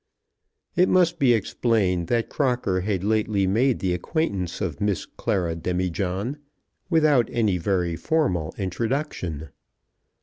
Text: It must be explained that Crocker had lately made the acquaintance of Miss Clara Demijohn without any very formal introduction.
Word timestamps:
It 0.75 0.89
must 0.89 1.19
be 1.19 1.31
explained 1.31 2.07
that 2.07 2.27
Crocker 2.27 2.81
had 2.81 3.03
lately 3.03 3.45
made 3.45 3.77
the 3.77 3.93
acquaintance 3.93 4.59
of 4.59 4.81
Miss 4.81 5.05
Clara 5.05 5.55
Demijohn 5.55 6.37
without 6.89 7.29
any 7.31 7.59
very 7.59 7.95
formal 7.95 8.51
introduction. 8.57 9.49